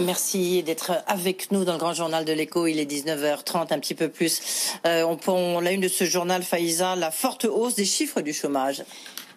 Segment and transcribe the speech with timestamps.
[0.00, 2.66] Merci d'être avec nous dans le grand journal de l'écho.
[2.66, 4.40] Il est 19h30, un petit peu plus.
[4.86, 8.32] Euh, on, on l'a une de ce journal, Faïza, la forte hausse des chiffres du
[8.32, 8.82] chômage.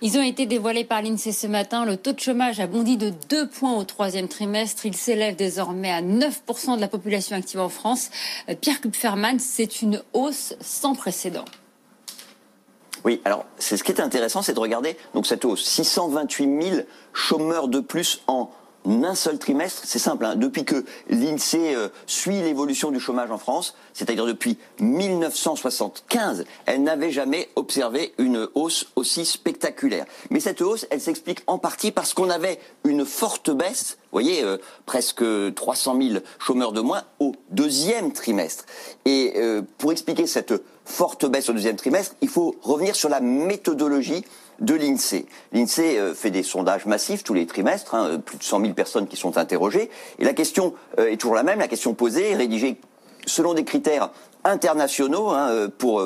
[0.02, 1.86] Ils ont été dévoilés par l'INSEE ce matin.
[1.86, 4.88] Le taux de chômage a bondi de 2 points au troisième trimestre.
[4.88, 8.10] Il s'élève désormais à 9% de la population active en France.
[8.50, 11.46] Euh, Pierre Kupferman, c'est une hausse sans précédent.
[13.06, 16.82] Oui, alors c'est ce qui est intéressant, c'est de regarder donc cette hausse 628 000
[17.14, 18.50] chômeurs de plus en
[18.88, 20.36] un seul trimestre, c'est simple, hein.
[20.36, 27.12] depuis que l'INSEE euh, suit l'évolution du chômage en France, c'est-à-dire depuis 1975, elle n'avait
[27.12, 30.06] jamais observé une hausse aussi spectaculaire.
[30.30, 34.44] Mais cette hausse, elle s'explique en partie parce qu'on avait une forte baisse, vous voyez,
[34.44, 35.24] euh, presque
[35.56, 38.66] 300 000 chômeurs de moins au deuxième trimestre.
[39.06, 40.54] Et euh, pour expliquer cette
[40.86, 44.24] forte baisse au deuxième trimestre, il faut revenir sur la méthodologie
[44.60, 45.26] de l'INSEE.
[45.54, 48.74] L'INSEE euh, fait des sondages massifs tous les trimestres, hein, euh, plus de 100 000
[48.74, 52.36] personnes qui sont interrogées, et la question euh, est toujours la même, la question posée
[52.36, 52.80] rédigée
[53.26, 54.12] selon des critères
[54.44, 56.02] internationaux hein, pour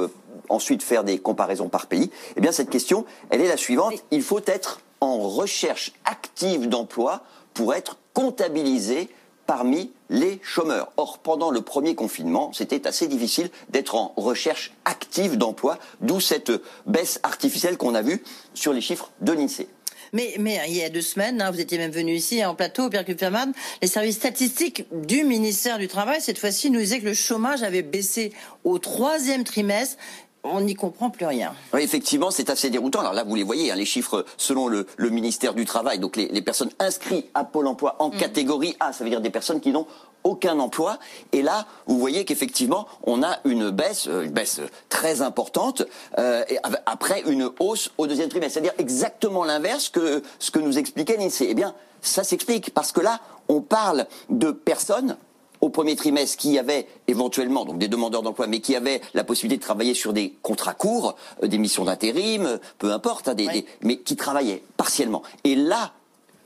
[0.49, 2.09] ensuite faire des comparaisons par pays.
[2.35, 3.93] Eh bien, cette question, elle est la suivante.
[4.09, 7.21] Il faut être en recherche active d'emploi
[7.53, 9.09] pour être comptabilisé
[9.51, 10.93] parmi les chômeurs.
[10.95, 16.53] Or, pendant le premier confinement, c'était assez difficile d'être en recherche active d'emploi, d'où cette
[16.85, 19.67] baisse artificielle qu'on a vue sur les chiffres de l'INSEE.
[20.13, 22.89] Mais, mais il y a deux semaines, hein, vous étiez même venu ici en plateau,
[22.89, 27.13] Pierre Kupferman, les services statistiques du ministère du Travail, cette fois-ci, nous disaient que le
[27.13, 28.31] chômage avait baissé
[28.63, 29.97] au troisième trimestre
[30.43, 31.53] on n'y comprend plus rien.
[31.73, 32.99] Oui, effectivement, c'est assez déroutant.
[33.01, 35.99] Alors là, vous les voyez, hein, les chiffres selon le, ministère du Travail.
[35.99, 38.17] Donc les, personnes inscrites à Pôle Emploi en mm.
[38.17, 39.85] catégorie A, ça veut dire des personnes qui n'ont
[40.23, 40.99] aucun emploi.
[41.31, 45.83] Et là, vous voyez qu'effectivement, on a une baisse, euh, une baisse très importante,
[46.19, 48.53] euh, et après une hausse au deuxième trimestre.
[48.53, 51.47] C'est-à-dire exactement l'inverse que ce que nous expliquait l'INSEE.
[51.49, 55.17] Eh bien, ça s'explique parce que là, on parle de personnes
[55.61, 59.57] au premier trimestre qui avaient éventuellement donc des demandeurs d'emploi, mais qui avaient la possibilité
[59.57, 63.35] de travailler sur des contrats courts, euh, des missions d'intérim, peu importe, hein,
[63.81, 65.23] mais qui travaillaient partiellement.
[65.43, 65.93] Et là,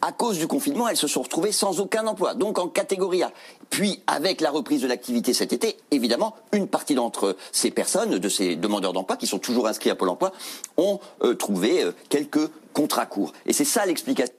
[0.02, 3.32] à cause du confinement, elles se sont retrouvées sans aucun emploi, donc en catégorie A.
[3.72, 8.30] Puis, avec la reprise de l'activité cet été, évidemment, une partie d'entre ces personnes, de
[8.30, 10.32] ces demandeurs d'emploi, qui sont toujours inscrits à Pôle emploi,
[10.78, 13.34] ont euh, trouvé euh, quelques contrats courts.
[13.48, 14.35] Et c'est ça l'explication,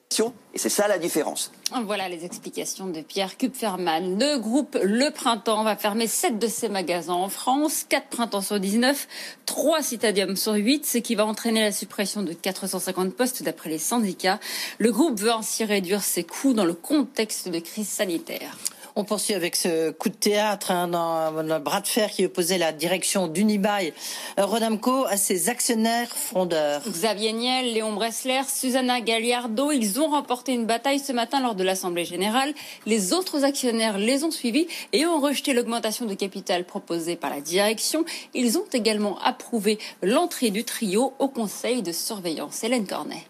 [0.54, 1.52] et c'est ça la différence.
[1.84, 4.18] Voilà les explications de Pierre Kupferman.
[4.18, 8.58] Le groupe Le Printemps va fermer 7 de ses magasins en France, 4 printemps sur
[8.58, 9.08] 19,
[9.44, 13.78] 3 citadiums sur 8, ce qui va entraîner la suppression de 450 postes d'après les
[13.78, 14.40] syndicats.
[14.78, 18.56] Le groupe veut ainsi réduire ses coûts dans le contexte de crise sanitaire.
[18.98, 22.56] On poursuit avec ce coup de théâtre hein, dans le bras de fer qui opposait
[22.56, 23.92] la direction d'Unibail
[24.38, 26.80] euh, Rodamco à ses actionnaires frondeurs.
[26.88, 31.62] Xavier Niel, Léon Bressler, Susanna Galliardo, ils ont remporté une bataille ce matin lors de
[31.62, 32.54] l'Assemblée générale.
[32.86, 37.42] Les autres actionnaires les ont suivis et ont rejeté l'augmentation de capital proposée par la
[37.42, 38.06] direction.
[38.32, 42.64] Ils ont également approuvé l'entrée du trio au conseil de surveillance.
[42.64, 43.26] Hélène Cornet.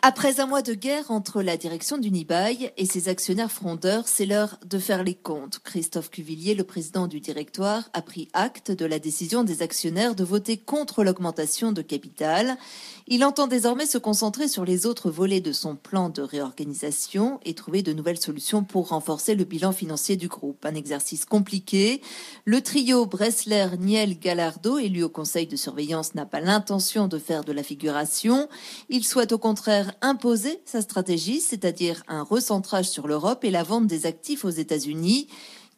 [0.00, 4.56] Après un mois de guerre entre la direction d'Unibail et ses actionnaires frondeurs, c'est l'heure
[4.64, 5.58] de faire les comptes.
[5.64, 10.22] Christophe Cuvillier, le président du directoire, a pris acte de la décision des actionnaires de
[10.22, 12.56] voter contre l'augmentation de capital.
[13.08, 17.54] Il entend désormais se concentrer sur les autres volets de son plan de réorganisation et
[17.54, 20.64] trouver de nouvelles solutions pour renforcer le bilan financier du groupe.
[20.64, 22.02] Un exercice compliqué.
[22.44, 27.42] Le trio Bressler, Niel, Gallardo, élu au conseil de surveillance, n'a pas l'intention de faire
[27.42, 28.48] de la figuration.
[28.90, 33.86] Il souhaite au contraire imposer sa stratégie, c'est-à-dire un recentrage sur l'Europe et la vente
[33.86, 35.28] des actifs aux États-Unis.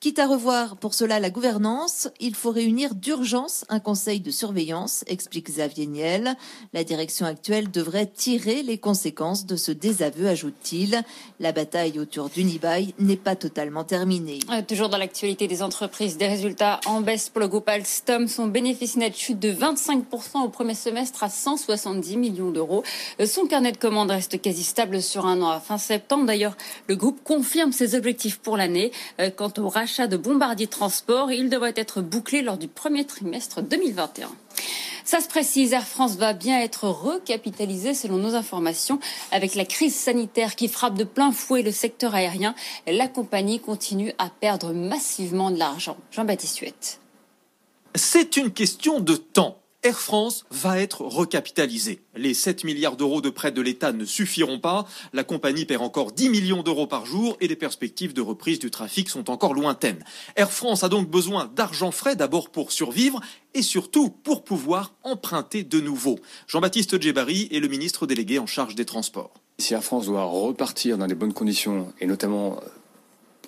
[0.00, 5.05] Quitte à revoir pour cela la gouvernance, il faut réunir d'urgence un conseil de surveillance,
[5.06, 6.37] explique Xavier Niel.
[6.73, 11.02] La direction actuelle devrait tirer les conséquences de ce désaveu, ajoute-t-il.
[11.38, 14.38] La bataille autour d'Unibail n'est pas totalement terminée.
[14.50, 18.26] Euh, toujours dans l'actualité des entreprises, des résultats en baisse pour le groupe Alstom.
[18.26, 22.85] Son bénéfice net chute de 25% au premier semestre à 170 millions d'euros.
[23.20, 26.25] Euh, son carnet de commandes reste quasi stable sur un an à fin septembre.
[26.25, 26.56] D'ailleurs,
[26.87, 28.93] le groupe confirme ses objectifs pour l'année.
[29.20, 31.32] Euh, quant au rachat de Bombardier Transport.
[31.32, 34.31] Il devrait être bouclé lors du premier trimestre 2021.
[35.04, 39.00] Ça se précise, Air France va bien être recapitalisée selon nos informations.
[39.32, 42.54] Avec la crise sanitaire qui frappe de plein fouet le secteur aérien,
[42.87, 45.96] la compagnie continue à perdre massivement de l'argent.
[46.12, 47.00] Jean-Baptiste Huette.
[47.96, 49.58] C'est une question de temps.
[49.82, 52.00] Air France va être recapitalisée.
[52.14, 54.86] Les 7 milliards d'euros de prêts de l'État ne suffiront pas.
[55.14, 58.70] La compagnie perd encore 10 millions d'euros par jour et les perspectives de reprise du
[58.70, 60.04] trafic sont encore lointaines.
[60.36, 63.22] Air France a donc besoin d'argent frais d'abord pour survivre
[63.54, 66.18] et surtout pour pouvoir emprunter de nouveau.
[66.46, 69.32] Jean-Baptiste Djebari est le ministre délégué en charge des transports.
[69.56, 72.60] Si Air France doit repartir dans les bonnes conditions et notamment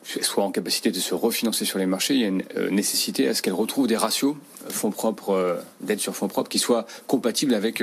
[0.04, 3.28] soit en capacité de se refinancer sur les marchés, il y a une euh, nécessité
[3.28, 6.58] à ce qu'elle retrouve des ratios euh, fonds propres, euh, d'aide sur fonds propres, qui
[6.58, 7.82] soient compatibles avec,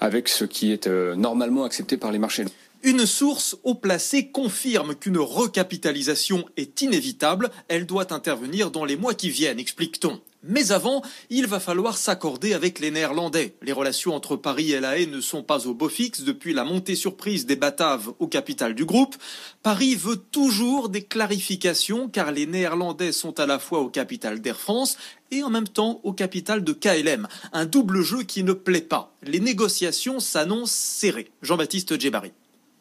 [0.00, 2.44] avec ce qui est normalement accepté par les marchés.
[2.82, 7.50] Une source haut placée confirme qu'une recapitalisation est inévitable.
[7.68, 10.20] Elle doit intervenir dans les mois qui viennent, explique-t-on.
[10.48, 13.56] Mais avant, il va falloir s'accorder avec les Néerlandais.
[13.62, 16.64] Les relations entre Paris et La Haye ne sont pas au beau fixe depuis la
[16.64, 19.16] montée surprise des Bataves au capital du groupe.
[19.62, 24.60] Paris veut toujours des clarifications car les Néerlandais sont à la fois au capital d'Air
[24.60, 24.96] France
[25.30, 27.26] et en même temps au capital de KLM.
[27.52, 29.12] Un double jeu qui ne plaît pas.
[29.22, 31.30] Les négociations s'annoncent serrées.
[31.42, 32.32] Jean-Baptiste Djebari.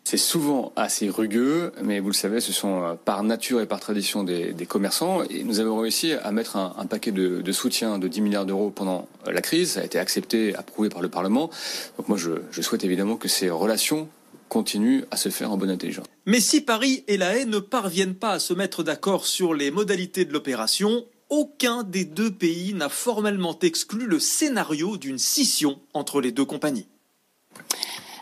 [0.08, 3.80] C'est souvent assez rugueux, mais vous le savez, ce sont euh, par nature et par
[3.80, 5.24] tradition des, commerçants.
[5.32, 9.08] Et nous avons réussi à mettre un, paquet de, soutien de 10 milliards d'euros pendant
[9.28, 9.72] euh, la crise.
[9.72, 11.50] Ça a été accepté, approuvé par le Parlement.
[11.98, 14.08] Donc moi, je, souhaite évidemment que ces relations
[14.48, 16.06] continuent à se faire en bonne intelligence.
[16.28, 19.72] Mais si Paris et La Haye ne parviennent pas à se mettre d'accord sur les
[19.72, 26.22] modalités de l'opération, aucun des deux pays n'a formellement exclu le scénario d'une scission entre
[26.22, 26.86] les deux compagnies.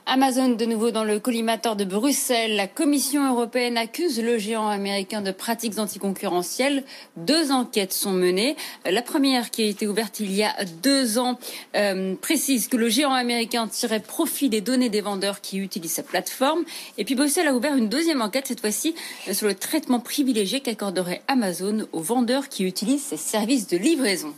[0.05, 2.57] Amazon de nouveau dans le collimateur de Bruxelles.
[2.57, 6.83] La Commission européenne accuse le géant américain de pratiques anticoncurrentielles.
[7.15, 8.57] Deux enquêtes sont menées.
[8.85, 10.53] La première, qui a été ouverte il y a
[10.83, 11.39] deux ans,
[11.75, 16.03] euh, précise que le géant américain tirait profit des données des vendeurs qui utilisent sa
[16.03, 16.63] plateforme.
[16.97, 18.95] Et puis Bruxelles a ouvert une deuxième enquête, cette fois-ci
[19.31, 24.33] sur le traitement privilégié qu'accorderait Amazon aux vendeurs qui utilisent ses services de livraison.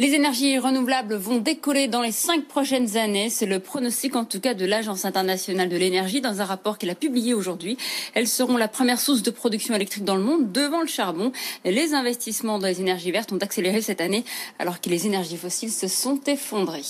[0.00, 3.30] Les énergies renouvelables vont décoller dans les cinq prochaines années.
[3.30, 6.90] C'est le pronostic en tout cas de l'Agence internationale de l'énergie dans un rapport qu'elle
[6.90, 7.76] a publié aujourd'hui.
[8.14, 11.32] Elles seront la première source de production électrique dans le monde devant le charbon.
[11.64, 14.22] Les investissements dans les énergies vertes ont accéléré cette année
[14.60, 16.84] alors que les énergies fossiles se sont effondrées.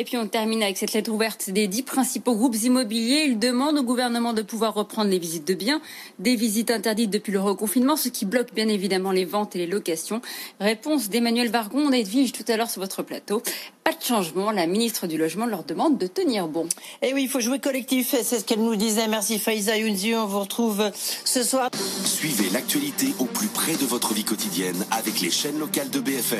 [0.00, 3.26] Et puis on termine avec cette lettre ouverte des dix principaux groupes immobiliers.
[3.26, 5.82] Ils demandent au gouvernement de pouvoir reprendre les visites de biens,
[6.18, 9.66] des visites interdites depuis le reconfinement, ce qui bloque bien évidemment les ventes et les
[9.66, 10.22] locations.
[10.58, 13.42] Réponse d'Emmanuel Vargon, on Edwige tout à l'heure sur votre plateau.
[13.84, 16.64] Pas de changement, la ministre du Logement leur demande de tenir bon.
[17.02, 19.06] Et eh oui, il faut jouer collectif, c'est ce qu'elle nous disait.
[19.06, 20.90] Merci Faiza Younzi, on vous retrouve
[21.26, 21.68] ce soir.
[22.06, 26.38] Suivez l'actualité au plus près de votre vie quotidienne avec les chaînes locales de BFM.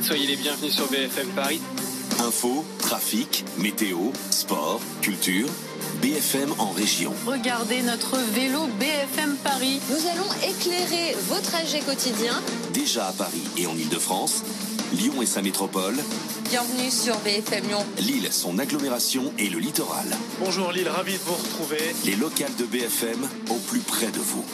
[0.00, 1.60] Soyez les bienvenus sur BFM Paris.
[2.20, 3.98] Info, trafic, météo,
[4.30, 5.48] sport, culture.
[6.02, 7.12] BFM en région.
[7.26, 9.80] Regardez notre vélo BFM Paris.
[9.88, 12.40] Nous allons éclairer vos trajets quotidiens.
[12.72, 14.42] Déjà à Paris et en Ile-de-France,
[14.94, 15.96] Lyon et sa métropole.
[16.50, 17.86] Bienvenue sur BFM Lyon.
[17.98, 20.06] Lille, son agglomération et le littoral.
[20.40, 21.94] Bonjour Lille, ravi de vous retrouver.
[22.04, 24.44] Les locales de BFM au plus près de vous.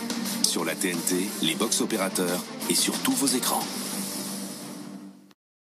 [0.42, 3.64] Sur la TNT, les box opérateurs et sur tous vos écrans.